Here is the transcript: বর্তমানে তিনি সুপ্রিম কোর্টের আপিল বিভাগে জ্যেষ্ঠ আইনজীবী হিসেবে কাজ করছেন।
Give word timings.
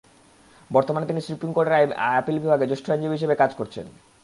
বর্তমানে 0.71 1.05
তিনি 1.05 1.21
সুপ্রিম 1.21 1.51
কোর্টের 1.53 1.93
আপিল 2.17 2.37
বিভাগে 2.39 2.65
জ্যেষ্ঠ 2.67 2.85
আইনজীবী 2.89 3.15
হিসেবে 3.15 3.35
কাজ 3.35 3.51
করছেন। 3.57 3.85